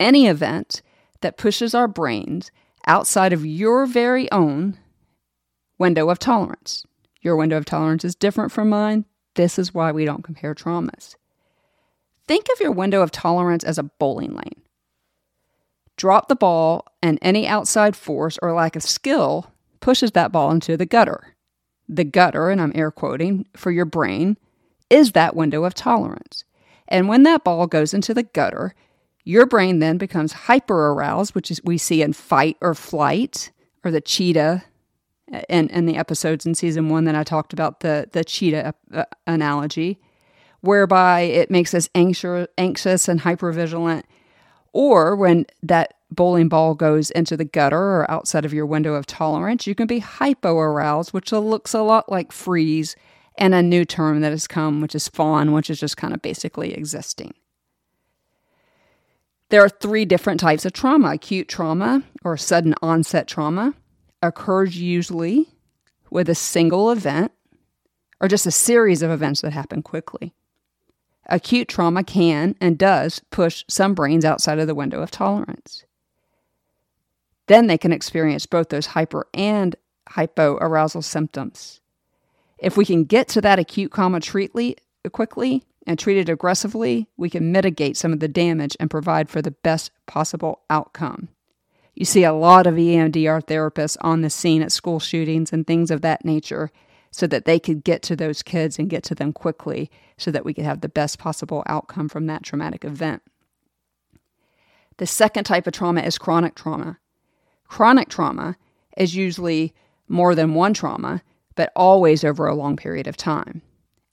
any 0.00 0.26
event 0.26 0.82
that 1.20 1.36
pushes 1.36 1.74
our 1.74 1.86
brains 1.86 2.50
outside 2.86 3.32
of 3.32 3.46
your 3.46 3.86
very 3.86 4.30
own 4.32 4.78
window 5.78 6.10
of 6.10 6.18
tolerance. 6.18 6.84
Your 7.20 7.36
window 7.36 7.56
of 7.56 7.64
tolerance 7.64 8.04
is 8.04 8.16
different 8.16 8.50
from 8.50 8.68
mine. 8.68 9.04
This 9.34 9.58
is 9.58 9.72
why 9.72 9.92
we 9.92 10.04
don't 10.04 10.24
compare 10.24 10.54
traumas. 10.54 11.14
Think 12.26 12.46
of 12.52 12.60
your 12.60 12.72
window 12.72 13.02
of 13.02 13.12
tolerance 13.12 13.62
as 13.62 13.78
a 13.78 13.84
bowling 13.84 14.34
lane. 14.34 14.62
Drop 15.96 16.28
the 16.28 16.34
ball, 16.34 16.86
and 17.02 17.18
any 17.22 17.46
outside 17.46 17.94
force 17.94 18.38
or 18.42 18.52
lack 18.52 18.74
of 18.74 18.82
skill 18.82 19.52
pushes 19.80 20.12
that 20.12 20.32
ball 20.32 20.50
into 20.50 20.76
the 20.76 20.86
gutter. 20.86 21.36
The 21.88 22.04
gutter, 22.04 22.50
and 22.50 22.60
I'm 22.60 22.72
air 22.74 22.90
quoting, 22.90 23.46
for 23.56 23.70
your 23.70 23.84
brain 23.84 24.36
is 24.90 25.12
that 25.12 25.34
window 25.34 25.64
of 25.64 25.74
tolerance. 25.74 26.44
And 26.88 27.08
when 27.08 27.22
that 27.22 27.44
ball 27.44 27.66
goes 27.66 27.94
into 27.94 28.12
the 28.12 28.22
gutter, 28.22 28.74
your 29.24 29.46
brain 29.46 29.78
then 29.78 29.98
becomes 29.98 30.32
hyper 30.32 30.88
aroused, 30.88 31.34
which 31.34 31.50
is 31.50 31.60
we 31.64 31.78
see 31.78 32.02
in 32.02 32.12
fight 32.12 32.56
or 32.60 32.74
flight, 32.74 33.50
or 33.84 33.90
the 33.90 34.00
cheetah 34.00 34.64
and, 35.48 35.70
in 35.70 35.86
the 35.86 35.96
episodes 35.96 36.44
in 36.44 36.54
season 36.54 36.88
one 36.88 37.04
that 37.04 37.14
I 37.14 37.24
talked 37.24 37.52
about 37.52 37.80
the 37.80 38.08
the 38.12 38.24
cheetah 38.24 38.74
uh, 38.92 39.04
analogy, 39.26 39.98
whereby 40.60 41.20
it 41.20 41.50
makes 41.50 41.72
us 41.74 41.88
anxious, 41.94 42.48
anxious 42.58 43.08
and 43.08 43.20
hyper 43.20 43.52
vigilant, 43.52 44.06
or 44.72 45.16
when 45.16 45.46
that 45.62 45.94
bowling 46.12 46.48
ball 46.48 46.74
goes 46.74 47.10
into 47.10 47.36
the 47.36 47.44
gutter 47.44 47.78
or 47.78 48.10
outside 48.10 48.44
of 48.44 48.52
your 48.52 48.66
window 48.66 48.94
of 48.94 49.06
tolerance, 49.06 49.66
you 49.66 49.74
can 49.74 49.86
be 49.86 49.98
hypo 49.98 50.56
aroused, 50.56 51.12
which 51.12 51.32
looks 51.32 51.74
a 51.74 51.82
lot 51.82 52.10
like 52.10 52.32
freeze, 52.32 52.96
and 53.36 53.54
a 53.54 53.62
new 53.62 53.84
term 53.84 54.20
that 54.20 54.30
has 54.30 54.46
come, 54.46 54.80
which 54.80 54.94
is 54.94 55.08
fawn, 55.08 55.52
which 55.52 55.70
is 55.70 55.80
just 55.80 55.96
kind 55.96 56.14
of 56.14 56.22
basically 56.22 56.74
existing. 56.74 57.34
There 59.48 59.62
are 59.62 59.68
three 59.68 60.04
different 60.04 60.40
types 60.40 60.64
of 60.64 60.72
trauma 60.72 61.12
acute 61.12 61.48
trauma 61.48 62.02
or 62.24 62.36
sudden 62.36 62.74
onset 62.80 63.26
trauma 63.28 63.74
occurs 64.22 64.76
usually 64.78 65.48
with 66.10 66.28
a 66.28 66.34
single 66.34 66.90
event 66.90 67.32
or 68.20 68.28
just 68.28 68.46
a 68.46 68.50
series 68.50 69.02
of 69.02 69.10
events 69.10 69.42
that 69.42 69.52
happen 69.52 69.82
quickly. 69.82 70.32
Acute 71.26 71.68
trauma 71.68 72.02
can 72.02 72.54
and 72.60 72.78
does 72.78 73.20
push 73.30 73.64
some 73.68 73.94
brains 73.94 74.24
outside 74.24 74.58
of 74.58 74.66
the 74.66 74.74
window 74.74 75.02
of 75.02 75.10
tolerance. 75.10 75.84
Then 77.52 77.66
they 77.66 77.76
can 77.76 77.92
experience 77.92 78.46
both 78.46 78.70
those 78.70 78.86
hyper 78.86 79.26
and 79.34 79.76
hypoarousal 80.08 81.04
symptoms. 81.04 81.82
If 82.56 82.78
we 82.78 82.86
can 82.86 83.04
get 83.04 83.28
to 83.28 83.42
that 83.42 83.58
acute 83.58 83.92
trauma 83.92 84.20
quickly, 85.12 85.62
and 85.86 85.98
treat 85.98 86.16
it 86.16 86.30
aggressively, 86.30 87.08
we 87.18 87.28
can 87.28 87.52
mitigate 87.52 87.98
some 87.98 88.10
of 88.10 88.20
the 88.20 88.28
damage 88.28 88.74
and 88.80 88.90
provide 88.90 89.28
for 89.28 89.42
the 89.42 89.50
best 89.50 89.90
possible 90.06 90.62
outcome. 90.70 91.28
You 91.94 92.06
see 92.06 92.24
a 92.24 92.32
lot 92.32 92.66
of 92.66 92.76
EMDR 92.76 93.44
therapists 93.44 93.98
on 94.00 94.22
the 94.22 94.30
scene 94.30 94.62
at 94.62 94.72
school 94.72 94.98
shootings 94.98 95.52
and 95.52 95.66
things 95.66 95.90
of 95.90 96.00
that 96.00 96.24
nature 96.24 96.70
so 97.10 97.26
that 97.26 97.44
they 97.44 97.58
could 97.58 97.84
get 97.84 98.00
to 98.04 98.16
those 98.16 98.42
kids 98.42 98.78
and 98.78 98.88
get 98.88 99.02
to 99.04 99.14
them 99.14 99.34
quickly 99.34 99.90
so 100.16 100.30
that 100.30 100.46
we 100.46 100.54
could 100.54 100.64
have 100.64 100.80
the 100.80 100.88
best 100.88 101.18
possible 101.18 101.62
outcome 101.66 102.08
from 102.08 102.24
that 102.28 102.44
traumatic 102.44 102.82
event. 102.82 103.20
The 104.96 105.06
second 105.06 105.44
type 105.44 105.66
of 105.66 105.74
trauma 105.74 106.00
is 106.00 106.16
chronic 106.16 106.54
trauma. 106.54 106.96
Chronic 107.72 108.10
trauma 108.10 108.58
is 108.98 109.16
usually 109.16 109.72
more 110.06 110.34
than 110.34 110.52
one 110.52 110.74
trauma, 110.74 111.22
but 111.54 111.72
always 111.74 112.22
over 112.22 112.46
a 112.46 112.54
long 112.54 112.76
period 112.76 113.06
of 113.06 113.16
time. 113.16 113.62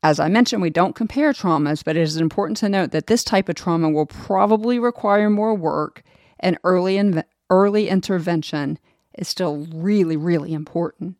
As 0.02 0.18
I 0.18 0.30
mentioned, 0.30 0.62
we 0.62 0.70
don't 0.70 0.96
compare 0.96 1.34
traumas, 1.34 1.84
but 1.84 1.98
it 1.98 2.04
is 2.04 2.16
important 2.16 2.56
to 2.60 2.70
note 2.70 2.92
that 2.92 3.08
this 3.08 3.22
type 3.22 3.50
of 3.50 3.56
trauma 3.56 3.90
will 3.90 4.06
probably 4.06 4.80
require 4.80 5.30
more 5.30 5.54
work, 5.54 6.04
and 6.40 6.58
early, 6.64 6.96
in- 6.96 7.26
early 7.50 7.90
intervention 7.90 8.80
is 9.18 9.28
still 9.28 9.68
really, 9.74 10.16
really 10.16 10.54
important. 10.54 11.18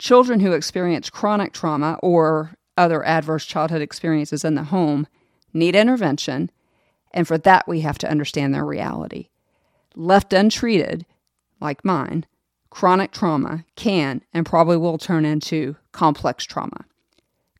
Children 0.00 0.40
who 0.40 0.54
experience 0.54 1.08
chronic 1.08 1.52
trauma 1.52 1.96
or 2.02 2.56
other 2.76 3.04
adverse 3.04 3.46
childhood 3.46 3.82
experiences 3.82 4.44
in 4.44 4.56
the 4.56 4.64
home 4.64 5.06
need 5.52 5.76
intervention, 5.76 6.50
and 7.12 7.28
for 7.28 7.38
that, 7.38 7.68
we 7.68 7.82
have 7.82 7.98
to 7.98 8.10
understand 8.10 8.52
their 8.52 8.64
reality. 8.64 9.28
Left 9.94 10.32
untreated, 10.32 11.06
like 11.60 11.84
mine, 11.84 12.26
chronic 12.70 13.12
trauma 13.12 13.64
can 13.76 14.22
and 14.32 14.46
probably 14.46 14.76
will 14.76 14.98
turn 14.98 15.24
into 15.24 15.76
complex 15.92 16.44
trauma. 16.44 16.84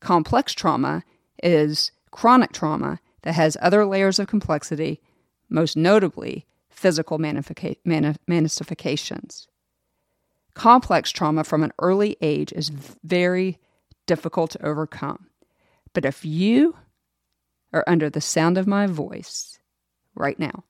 Complex 0.00 0.52
trauma 0.52 1.02
is 1.42 1.92
chronic 2.10 2.52
trauma 2.52 3.00
that 3.22 3.34
has 3.34 3.56
other 3.60 3.84
layers 3.84 4.18
of 4.18 4.28
complexity, 4.28 5.00
most 5.48 5.76
notably 5.76 6.46
physical 6.70 7.18
manifestations. 7.18 9.48
Complex 10.54 11.10
trauma 11.10 11.44
from 11.44 11.62
an 11.62 11.72
early 11.78 12.16
age 12.20 12.52
is 12.52 12.68
very 12.68 13.58
difficult 14.06 14.52
to 14.52 14.66
overcome. 14.66 15.26
But 15.92 16.04
if 16.04 16.24
you 16.24 16.76
are 17.72 17.84
under 17.86 18.10
the 18.10 18.20
sound 18.20 18.58
of 18.58 18.66
my 18.66 18.86
voice 18.86 19.58
right 20.14 20.38
now, 20.38 20.64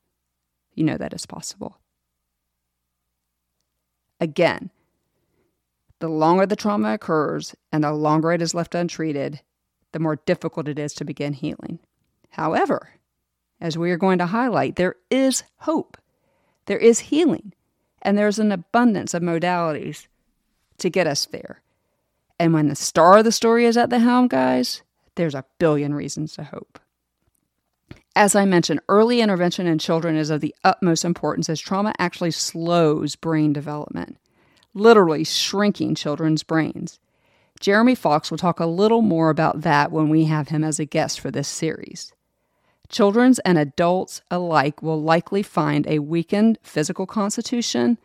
you 0.74 0.84
know 0.84 0.96
that 0.96 1.12
is 1.12 1.26
possible. 1.26 1.78
Again, 4.20 4.70
the 6.00 6.08
longer 6.08 6.46
the 6.46 6.56
trauma 6.56 6.94
occurs 6.94 7.54
and 7.72 7.84
the 7.84 7.92
longer 7.92 8.32
it 8.32 8.42
is 8.42 8.54
left 8.54 8.74
untreated, 8.74 9.40
the 9.92 9.98
more 9.98 10.16
difficult 10.16 10.68
it 10.68 10.78
is 10.78 10.92
to 10.94 11.04
begin 11.04 11.32
healing. 11.32 11.78
However, 12.30 12.90
as 13.60 13.76
we 13.76 13.90
are 13.90 13.96
going 13.96 14.18
to 14.18 14.26
highlight, 14.26 14.76
there 14.76 14.96
is 15.10 15.42
hope, 15.58 15.96
there 16.66 16.78
is 16.78 17.00
healing, 17.00 17.52
and 18.02 18.16
there's 18.16 18.38
an 18.38 18.52
abundance 18.52 19.14
of 19.14 19.22
modalities 19.22 20.06
to 20.78 20.90
get 20.90 21.06
us 21.06 21.26
there. 21.26 21.62
And 22.38 22.52
when 22.52 22.68
the 22.68 22.76
star 22.76 23.18
of 23.18 23.24
the 23.24 23.32
story 23.32 23.64
is 23.64 23.76
at 23.76 23.90
the 23.90 23.98
helm, 23.98 24.28
guys, 24.28 24.82
there's 25.16 25.34
a 25.34 25.44
billion 25.58 25.92
reasons 25.94 26.34
to 26.34 26.44
hope. 26.44 26.78
As 28.18 28.34
I 28.34 28.46
mentioned, 28.46 28.80
early 28.88 29.20
intervention 29.20 29.68
in 29.68 29.78
children 29.78 30.16
is 30.16 30.28
of 30.28 30.40
the 30.40 30.52
utmost 30.64 31.04
importance 31.04 31.48
as 31.48 31.60
trauma 31.60 31.94
actually 32.00 32.32
slows 32.32 33.14
brain 33.14 33.52
development 33.52 34.18
literally 34.74 35.22
shrinking 35.22 35.94
children's 35.94 36.42
brains. 36.42 36.98
Jeremy 37.60 37.94
Fox 37.94 38.28
will 38.28 38.38
talk 38.38 38.58
a 38.58 38.66
little 38.66 39.02
more 39.02 39.30
about 39.30 39.60
that 39.60 39.92
when 39.92 40.08
we 40.08 40.24
have 40.24 40.48
him 40.48 40.64
as 40.64 40.80
a 40.80 40.84
guest 40.84 41.20
for 41.20 41.30
this 41.30 41.46
series. 41.46 42.12
Children's 42.88 43.38
and 43.40 43.56
adults 43.56 44.20
alike 44.32 44.82
will 44.82 45.00
likely 45.00 45.44
find 45.44 45.86
a 45.86 46.00
weakened 46.00 46.58
physical 46.60 47.06
constitution 47.06 47.98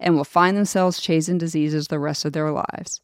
and 0.00 0.16
will 0.16 0.24
find 0.24 0.56
themselves 0.56 1.00
chasing 1.00 1.38
diseases 1.38 1.86
the 1.86 2.00
rest 2.00 2.24
of 2.24 2.32
their 2.32 2.50
lives. 2.50 3.00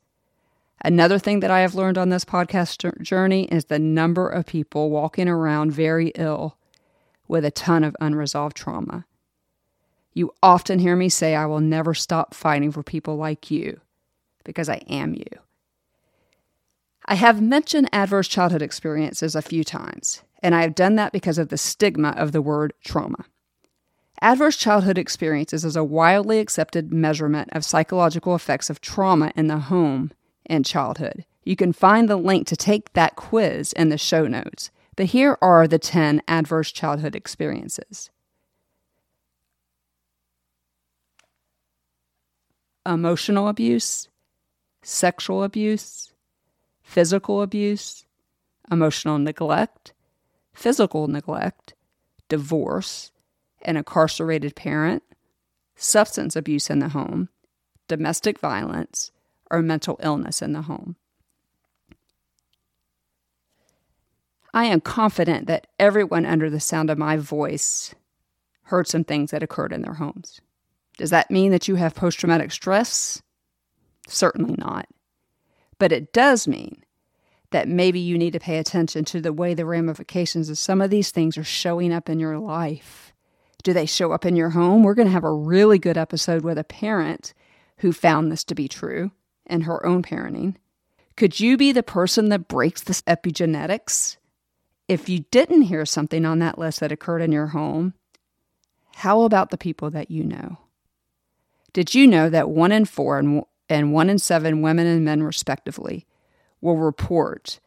Another 0.83 1.19
thing 1.19 1.41
that 1.41 1.51
I 1.51 1.61
have 1.61 1.75
learned 1.75 1.99
on 1.99 2.09
this 2.09 2.25
podcast 2.25 3.03
journey 3.03 3.45
is 3.45 3.67
the 3.67 3.79
number 3.79 4.29
of 4.29 4.47
people 4.47 4.91
walking 4.91 5.29
around 5.29 5.73
very 5.73 6.09
ill 6.15 6.57
with 7.29 7.45
a 7.45 7.51
ton 7.51 7.85
of 7.85 7.97
unresolved 8.01 8.57
trauma. 8.57 9.05
You 10.15 10.33
often 10.43 10.79
hear 10.79 10.97
me 10.97 11.09
say, 11.09 11.35
I 11.35 11.47
will 11.47 11.61
never 11.61 11.95
stop 11.95 12.35
fighting 12.35 12.73
for 12.73 12.83
people 12.83 13.17
like 13.17 13.51
you 13.51 13.81
because 14.43 14.69
I 14.69 14.83
am 14.89 15.15
you. 15.15 15.27
I 17.05 17.15
have 17.15 17.43
mentioned 17.43 17.91
adverse 17.93 18.29
childhood 18.29 18.63
experiences 18.63 19.35
a 19.35 19.43
few 19.43 19.65
times, 19.65 20.23
and 20.43 20.55
I 20.55 20.63
have 20.63 20.75
done 20.75 20.97
that 20.97 21.13
because 21.13 21.39
of 21.39 21.49
the 21.49 21.59
stigma 21.59 22.11
of 22.17 22.33
the 22.33 22.43
word 22.43 22.73
trauma. 22.85 23.27
Adverse 24.23 24.57
childhood 24.57 24.99
experiences 24.99 25.65
is 25.65 25.77
a 25.77 25.85
widely 25.85 26.41
accepted 26.41 26.93
measurement 26.93 27.49
of 27.53 27.65
psychological 27.65 28.35
effects 28.35 28.71
of 28.71 28.81
trauma 28.81 29.33
in 29.35 29.47
the 29.47 29.59
home 29.59 30.13
and 30.51 30.67
childhood. 30.67 31.25
You 31.45 31.57
can 31.57 31.73
find 31.73 32.09
the 32.09 32.17
link 32.17 32.47
to 32.49 32.57
take 32.57 32.93
that 32.93 33.17
quiz 33.17 33.73
in 33.73 33.89
the 33.89 33.97
show 33.97 34.27
notes, 34.27 34.71
but 34.97 35.07
here 35.07 35.39
are 35.41 35.67
the 35.67 35.79
10 35.79 36.21
adverse 36.29 36.71
childhood 36.71 37.17
experiences. 37.17 38.11
emotional 42.87 43.49
abuse, 43.49 44.09
sexual 44.83 45.45
abuse, 45.45 46.13
physical 46.83 47.43
abuse, 47.43 48.05
emotional 48.71 49.19
neglect, 49.19 49.93
physical 50.53 51.07
neglect, 51.07 51.75
divorce, 52.29 53.13
an 53.63 53.77
incarcerated 53.77 54.57
parent, 54.57 55.03
substance 55.77 56.37
abuse 56.37 56.71
in 56.71 56.79
the 56.79 56.89
home, 56.89 57.29
domestic 57.89 58.39
violence, 58.39 59.13
or 59.51 59.63
mental 59.63 59.99
illness 60.03 60.43
in 60.43 60.53
the 60.53 60.63
home. 60.63 60.97
I 64.53 64.65
am 64.65 64.81
confident 64.81 65.47
that 65.47 65.69
everyone 65.79 66.27
under 66.27 66.51
the 66.51 66.61
sound 66.61 66.91
of 66.91 66.99
my 66.99 67.17
voice 67.17 67.95
heard 68.65 68.89
some 68.89 69.05
things 69.05 69.31
that 69.31 69.43
occurred 69.43 69.73
in 69.73 69.83
their 69.83 69.95
homes. 69.95 70.41
Does 70.97 71.11
that 71.11 71.31
mean 71.31 71.53
that 71.53 71.69
you 71.69 71.77
have 71.77 71.95
post 71.95 72.19
traumatic 72.19 72.53
stress? 72.53 73.23
Certainly 74.09 74.57
not. 74.59 74.87
But 75.79 75.93
it 75.93 76.13
does 76.13 76.49
mean 76.49 76.85
that 77.51 77.69
maybe 77.69 77.99
you 77.99 78.19
need 78.19 78.33
to 78.33 78.41
pay 78.41 78.59
attention 78.59 79.05
to 79.07 79.21
the 79.21 79.33
way 79.33 79.55
the 79.55 79.65
ramifications 79.65 80.51
of 80.51 80.59
some 80.59 80.81
of 80.81 80.91
these 80.91 81.11
things 81.11 81.39
are 81.39 81.45
showing 81.45 81.93
up 81.93 82.09
in 82.09 82.21
your 82.21 82.39
life. 82.39 83.13
Do 83.63 83.73
they 83.73 83.87
show 83.87 84.13
up 84.13 84.25
in 84.25 84.37
your 84.37 84.51
home? 84.51 84.83
We're 84.83 84.95
going 84.95 85.09
to 85.09 85.13
have 85.13 85.25
a 85.25 85.33
really 85.33 85.79
good 85.79 85.97
episode 85.97 86.43
with 86.43 86.59
a 86.59 86.65
parent 86.65 87.35
who 87.79 87.93
found 87.93 88.31
this 88.31 88.45
to 88.45 88.55
be 88.55 88.69
true 88.69 89.11
in 89.51 89.63
her 89.63 89.85
own 89.85 90.03
parenting. 90.03 90.57
Could 91.17 91.41
you 91.41 91.57
be 91.57 91.73
the 91.73 91.83
person 91.83 92.29
that 92.31 92.49
breaks 92.49 92.83
this 92.83 93.03
epigenetics? 93.03 94.17
If 94.89 95.09
you 95.09 95.21
didn't 95.31 95.63
hear 95.63 95.85
something 95.85 96.25
on 96.25 96.39
that 96.39 96.59
list 96.59 96.81
that 96.81 96.93
occurred 96.93 97.23
in 97.23 97.33
your 97.33 97.49
home, 97.49 97.95
how 98.97 99.23
about 99.23 99.51
the 99.51 99.59
people 99.59 99.91
that 99.91 100.11
you 100.11 100.25
know? 100.25 100.59
Did 101.73 101.95
you 101.95 102.07
know 102.07 102.29
that 102.29 102.51
one 102.51 102.73
in 102.73 102.85
four 102.85 103.19
and, 103.19 103.43
and 103.69 103.93
one 103.93 104.11
in 104.11 104.19
seven 104.19 104.63
women 104.63 104.87
and 104.87 105.05
men, 105.05 105.23
respectively, 105.23 106.07
will 106.61 106.77
report 106.77 107.61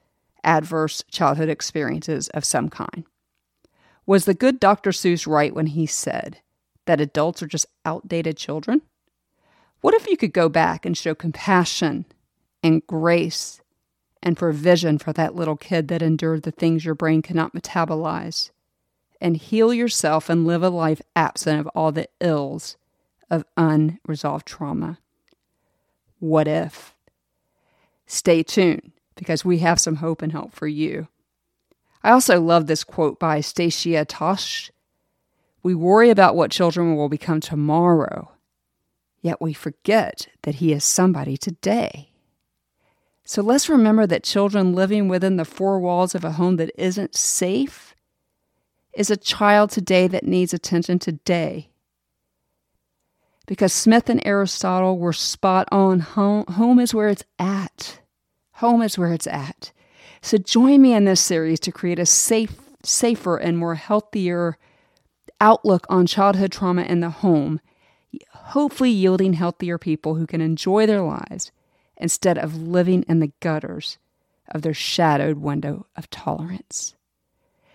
adverse 0.43 1.03
childhood 1.09 1.49
experiences 1.49 2.27
of 2.29 2.43
some 2.43 2.69
kind? 2.69 3.05
Was 4.05 4.25
the 4.25 4.33
good 4.33 4.59
Dr. 4.59 4.91
Seuss 4.91 5.25
right 5.25 5.55
when 5.55 5.67
he 5.67 5.85
said 5.85 6.39
that 6.85 6.99
adults 6.99 7.41
are 7.41 7.47
just 7.47 7.67
outdated 7.85 8.35
children? 8.35 8.81
What 9.83 9.95
if 9.95 10.07
you 10.07 10.15
could 10.15 10.31
go 10.31 10.47
back 10.47 10.85
and 10.85 10.97
show 10.97 11.13
compassion 11.13 12.05
and 12.63 12.87
grace 12.87 13.59
and 14.21 14.37
provision 14.37 14.97
for 14.97 15.11
that 15.11 15.35
little 15.35 15.57
kid 15.57 15.89
that 15.89 16.01
endured 16.01 16.43
the 16.43 16.51
things 16.51 16.85
your 16.85 16.95
brain 16.95 17.21
cannot 17.21 17.53
metabolize 17.53 18.51
and 19.19 19.35
heal 19.35 19.73
yourself 19.73 20.29
and 20.29 20.47
live 20.47 20.63
a 20.63 20.69
life 20.69 21.01
absent 21.17 21.59
of 21.59 21.67
all 21.75 21.91
the 21.91 22.07
ills 22.21 22.77
of 23.29 23.43
unresolved 23.57 24.45
trauma? 24.45 24.99
What 26.19 26.47
if? 26.47 26.95
Stay 28.05 28.41
tuned 28.41 28.93
because 29.17 29.43
we 29.43 29.57
have 29.57 29.81
some 29.81 29.97
hope 29.97 30.21
and 30.21 30.31
help 30.31 30.53
for 30.53 30.67
you. 30.67 31.09
I 32.01 32.11
also 32.11 32.39
love 32.39 32.67
this 32.67 32.85
quote 32.85 33.19
by 33.19 33.41
Stacia 33.41 34.05
Tauscher. 34.05 34.69
We 35.61 35.75
worry 35.75 36.09
about 36.09 36.37
what 36.37 36.51
children 36.51 36.95
will 36.95 37.09
become 37.09 37.41
tomorrow, 37.41 38.32
yet 39.23 39.41
we 39.41 39.53
forget 39.53 40.27
that 40.43 40.55
he 40.55 40.71
is 40.71 40.83
somebody 40.83 41.37
today. 41.37 42.11
So 43.25 43.41
let's 43.41 43.69
remember 43.69 44.05
that 44.05 44.23
children 44.23 44.73
living 44.73 45.07
within 45.07 45.37
the 45.37 45.45
four 45.45 45.79
walls 45.79 46.13
of 46.13 46.25
a 46.25 46.33
home 46.33 46.57
that 46.57 46.71
isn't 46.77 47.15
safe 47.15 47.95
is 48.93 49.09
a 49.09 49.17
child 49.17 49.71
today 49.71 50.07
that 50.07 50.25
needs 50.25 50.53
attention 50.53 50.99
today. 50.99 51.69
Because 53.47 53.73
Smith 53.73 54.09
and 54.09 54.21
Aristotle 54.25 54.99
were 54.99 55.13
spot 55.13 55.67
on. 55.71 56.01
Home, 56.01 56.45
home 56.45 56.79
is 56.79 56.93
where 56.93 57.09
it's 57.09 57.23
at. 57.39 57.99
Home 58.55 58.81
is 58.81 58.97
where 58.97 59.13
it's 59.13 59.27
at. 59.27 59.71
So 60.21 60.37
join 60.37 60.81
me 60.81 60.93
in 60.93 61.05
this 61.05 61.21
series 61.21 61.59
to 61.61 61.71
create 61.71 61.99
a 61.99 62.05
safe, 62.05 62.59
safer, 62.83 63.37
and 63.37 63.57
more 63.57 63.75
healthier 63.75 64.57
outlook 65.41 65.85
on 65.89 66.05
childhood 66.05 66.51
trauma 66.51 66.83
in 66.83 67.01
the 67.01 67.09
home, 67.09 67.59
hopefully 68.31 68.89
yielding 68.89 69.33
healthier 69.33 69.77
people 69.77 70.15
who 70.15 70.27
can 70.27 70.41
enjoy 70.41 70.85
their 70.85 71.01
lives 71.01 71.51
instead 71.97 72.37
of 72.37 72.55
living 72.55 73.03
in 73.07 73.19
the 73.19 73.31
gutters 73.39 73.97
of 74.49 74.61
their 74.61 74.73
shadowed 74.73 75.37
window 75.37 75.85
of 75.95 76.09
tolerance. 76.09 76.95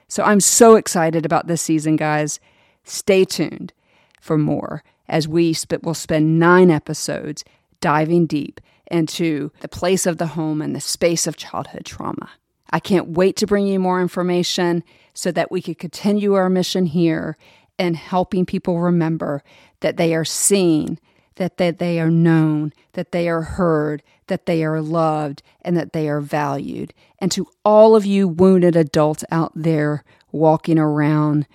So 0.09 0.23
I'm 0.23 0.41
so 0.41 0.77
excited 0.77 1.27
about 1.27 1.47
this 1.47 1.63
season, 1.63 1.97
guys. 1.97 2.41
Stay 2.85 3.25
tuned 3.25 3.73
for 4.21 4.39
more 4.39 4.83
as 5.09 5.29
we 5.29 5.53
sp- 5.53 5.83
will 5.83 5.95
spend 5.95 6.39
nine 6.39 6.71
episodes 6.71 7.45
diving 7.81 8.27
deep 8.27 8.61
into 8.91 9.51
the 9.61 9.69
place 9.69 10.07
of 10.07 10.19
the 10.19 10.29
home 10.29 10.63
and 10.63 10.75
the 10.75 10.81
space 10.81 11.27
of 11.27 11.37
childhood 11.37 11.85
trauma. 11.85 12.31
I 12.71 12.81
can't 12.81 13.11
wait 13.11 13.37
to 13.37 13.47
bring 13.47 13.67
you 13.67 13.79
more 13.79 14.01
information 14.01 14.83
so 15.15 15.31
that 15.33 15.51
we 15.51 15.63
could 15.63 15.79
continue 15.79 16.35
our 16.35 16.51
mission 16.51 16.87
here 16.87 17.37
in 17.79 17.95
helping 17.95 18.45
people 18.45 18.81
remember 18.81 19.43
that 19.81 19.97
they 19.97 20.15
are 20.15 20.25
seen, 20.25 20.99
that 21.37 21.57
they, 21.57 21.71
they 21.71 22.01
are 22.01 22.11
known, 22.11 22.73
that 22.93 23.13
they 23.13 23.29
are 23.29 23.43
heard, 23.43 24.03
that 24.27 24.47
they 24.47 24.65
are 24.65 24.81
loved, 24.81 25.43
and 25.63 25.77
that 25.77 25.93
they 25.93 26.09
are 26.09 26.21
valued. 26.21 26.93
And 27.19 27.31
to 27.33 27.47
all 27.65 27.95
of 27.95 28.05
you 28.05 28.29
wounded 28.29 28.77
adults 28.77 29.25
out 29.31 29.53
there 29.55 30.05
walking 30.33 30.79
around 30.79 31.47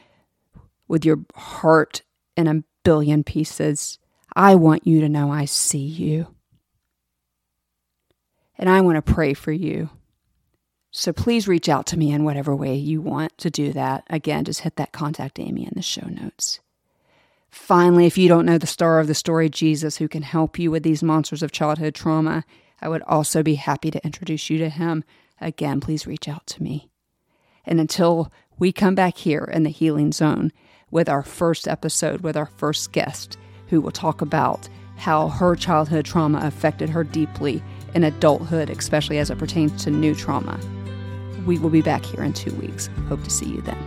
with 0.88 1.06
your 1.06 1.20
heart 1.36 2.02
in 2.36 2.48
a 2.48 2.64
billion 2.84 3.24
pieces, 3.24 4.00
I 4.36 4.56
want 4.56 4.88
you 4.88 5.02
to 5.02 5.10
know 5.10 5.32
I 5.32 5.46
see 5.46 5.86
you. 5.86 6.28
And 8.58 8.70
I 8.70 8.82
want 8.82 9.04
to 9.04 9.14
pray 9.14 9.34
for 9.34 9.52
you. 9.52 9.90
So 10.96 11.12
please 11.12 11.48
reach 11.48 11.70
out 11.70 11.88
to 11.88 11.98
me 11.98 12.12
in 12.12 12.24
whatever 12.24 12.56
way 12.56 12.76
you 12.76 13.02
want 13.02 13.36
to 13.40 13.50
do 13.50 13.74
that. 13.74 14.06
Again, 14.12 14.46
just 14.46 14.62
hit 14.62 14.76
that 14.76 14.92
contact 14.92 15.40
Amy 15.40 15.64
in 15.64 15.74
the 15.76 15.82
show 15.82 16.08
notes. 16.08 16.60
Finally, 17.50 18.06
if 18.06 18.16
you 18.16 18.30
don't 18.30 18.46
know 18.46 18.60
the 18.60 18.68
star 18.68 19.00
of 19.00 19.08
the 19.08 19.16
story, 19.16 19.50
Jesus, 19.50 19.98
who 19.98 20.08
can 20.08 20.22
help 20.22 20.60
you 20.60 20.70
with 20.70 20.84
these 20.84 21.02
monsters 21.02 21.42
of 21.42 21.52
childhood 21.52 21.96
trauma, 21.96 22.44
I 22.80 22.90
would 22.90 23.02
also 23.04 23.42
be 23.42 23.56
happy 23.56 23.90
to 23.90 24.06
introduce 24.06 24.52
you 24.52 24.60
to 24.60 24.70
him. 24.70 25.04
Again, 25.42 25.82
please 25.82 26.06
reach 26.06 26.28
out 26.28 26.46
to 26.48 26.62
me. 26.62 26.90
And 27.66 27.80
until 27.80 28.32
we 28.60 28.72
come 28.72 28.94
back 28.94 29.18
here 29.18 29.50
in 29.52 29.64
the 29.64 29.72
healing 29.72 30.12
zone 30.12 30.52
with 30.92 31.10
our 31.10 31.24
first 31.24 31.68
episode 31.68 32.22
with 32.22 32.38
our 32.38 32.46
first 32.46 32.92
guest, 32.92 33.36
who 33.68 33.82
will 33.82 33.92
talk 33.92 34.22
about 34.22 34.70
how 34.98 35.30
her 35.30 35.56
childhood 35.56 36.06
trauma 36.06 36.40
affected 36.44 36.90
her 36.90 37.04
deeply 37.04 37.64
in 37.96 38.04
adulthood, 38.04 38.70
especially 38.70 39.18
as 39.18 39.32
it 39.32 39.40
pertains 39.40 39.84
to 39.84 39.90
new 39.90 40.14
trauma. 40.14 40.60
We 41.46 41.60
will 41.60 41.70
be 41.70 41.82
back 41.82 42.06
here 42.06 42.24
in 42.24 42.34
two 42.34 42.54
weeks. 42.56 42.90
Hope 43.08 43.24
to 43.24 43.30
see 43.30 43.46
you 43.46 43.62
then. 43.62 43.78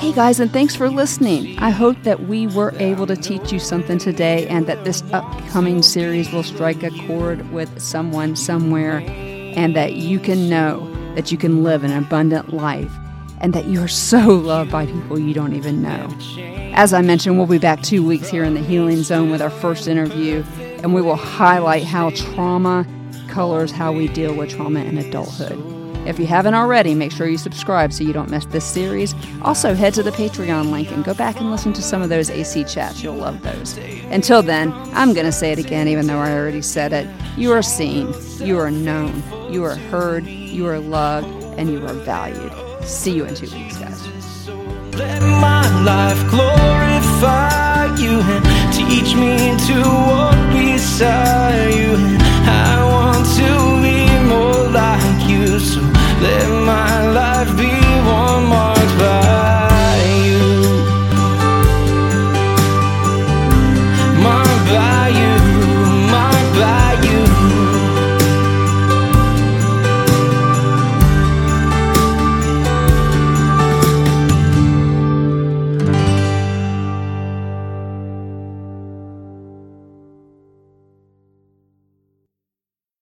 Hey 0.00 0.12
guys, 0.12 0.40
and 0.40 0.50
thanks 0.50 0.74
for 0.74 0.88
listening. 0.88 1.58
I 1.58 1.68
hope 1.68 2.02
that 2.04 2.22
we 2.22 2.46
were 2.46 2.72
able 2.78 3.06
to 3.06 3.16
teach 3.16 3.52
you 3.52 3.58
something 3.58 3.98
today 3.98 4.46
and 4.48 4.66
that 4.66 4.84
this 4.84 5.02
upcoming 5.12 5.82
series 5.82 6.32
will 6.32 6.42
strike 6.42 6.82
a 6.82 6.90
chord 7.06 7.50
with 7.52 7.80
someone 7.80 8.34
somewhere 8.34 9.04
and 9.06 9.76
that 9.76 9.96
you 9.96 10.18
can 10.18 10.48
know 10.48 10.90
that 11.16 11.30
you 11.30 11.36
can 11.36 11.62
live 11.62 11.84
an 11.84 11.92
abundant 11.92 12.54
life 12.54 12.90
and 13.40 13.52
that 13.52 13.66
you 13.66 13.82
are 13.82 13.88
so 13.88 14.18
loved 14.36 14.70
by 14.70 14.86
people 14.86 15.18
you 15.18 15.34
don't 15.34 15.54
even 15.54 15.82
know. 15.82 16.08
As 16.72 16.94
I 16.94 17.02
mentioned, 17.02 17.36
we'll 17.36 17.46
be 17.46 17.58
back 17.58 17.82
two 17.82 18.02
weeks 18.02 18.28
here 18.28 18.44
in 18.44 18.54
the 18.54 18.60
Healing 18.60 19.02
Zone 19.02 19.30
with 19.30 19.42
our 19.42 19.50
first 19.50 19.86
interview, 19.86 20.42
and 20.82 20.94
we 20.94 21.02
will 21.02 21.16
highlight 21.16 21.84
how 21.84 22.08
trauma 22.10 22.86
colors 23.30 23.70
how 23.70 23.92
we 23.92 24.08
deal 24.08 24.34
with 24.34 24.50
trauma 24.50 24.80
in 24.80 24.98
adulthood. 24.98 25.80
If 26.06 26.18
you 26.18 26.26
haven't 26.26 26.54
already, 26.54 26.94
make 26.94 27.12
sure 27.12 27.28
you 27.28 27.36
subscribe 27.36 27.92
so 27.92 28.04
you 28.04 28.14
don't 28.14 28.30
miss 28.30 28.46
this 28.46 28.64
series. 28.64 29.14
Also, 29.42 29.74
head 29.74 29.92
to 29.94 30.02
the 30.02 30.10
Patreon 30.10 30.70
link 30.70 30.90
and 30.90 31.04
go 31.04 31.12
back 31.12 31.38
and 31.38 31.50
listen 31.50 31.74
to 31.74 31.82
some 31.82 32.00
of 32.00 32.08
those 32.08 32.30
AC 32.30 32.64
chats. 32.64 33.02
You'll 33.02 33.16
love 33.16 33.42
those. 33.42 33.76
Until 34.10 34.40
then, 34.40 34.72
I'm 34.94 35.12
going 35.12 35.26
to 35.26 35.32
say 35.32 35.52
it 35.52 35.58
again, 35.58 35.88
even 35.88 36.06
though 36.06 36.18
I 36.18 36.32
already 36.32 36.62
said 36.62 36.92
it. 36.94 37.06
You 37.36 37.52
are 37.52 37.62
seen, 37.62 38.14
you 38.38 38.58
are 38.58 38.70
known, 38.70 39.22
you 39.52 39.62
are 39.64 39.76
heard, 39.76 40.26
you 40.26 40.66
are 40.66 40.80
loved, 40.80 41.28
and 41.58 41.70
you 41.70 41.84
are 41.86 41.92
valued. 41.92 42.52
See 42.82 43.14
you 43.14 43.26
in 43.26 43.34
two 43.34 43.50
weeks, 43.50 43.76
guys. 43.76 44.48
Let 44.94 45.20
my 45.22 45.82
life 45.82 46.30
glorify 46.30 47.94
you 47.96 48.20
and 48.20 48.72
teach 48.72 49.14
me 49.14 49.54
to 49.66 49.82
walk 49.88 50.52
beside 50.52 51.74
you. 51.74 52.29
I 52.46 52.84
want 52.92 53.26
to 53.38 53.50
be 53.82 53.98
more 54.28 54.68
like 54.70 55.28
you, 55.28 55.58
so 55.58 55.80
let 56.20 56.48
my 56.64 57.10
life 57.12 57.56
be. 57.56 57.79